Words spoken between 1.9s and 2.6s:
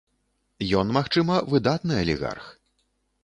алігарх.